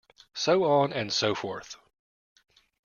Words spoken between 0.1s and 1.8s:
So on and so forth.